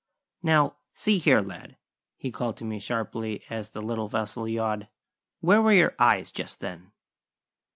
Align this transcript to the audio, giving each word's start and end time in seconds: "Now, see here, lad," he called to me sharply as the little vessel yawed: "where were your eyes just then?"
"Now, 0.41 0.77
see 0.95 1.19
here, 1.19 1.41
lad," 1.41 1.77
he 2.17 2.31
called 2.31 2.57
to 2.57 2.65
me 2.65 2.79
sharply 2.79 3.43
as 3.51 3.69
the 3.69 3.83
little 3.83 4.07
vessel 4.07 4.47
yawed: 4.47 4.87
"where 5.41 5.61
were 5.61 5.73
your 5.73 5.93
eyes 5.99 6.31
just 6.31 6.59
then?" 6.59 6.91